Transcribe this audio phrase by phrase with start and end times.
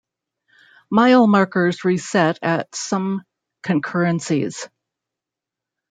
[0.89, 3.21] Mile markers reset at some
[3.63, 4.67] concurrencies.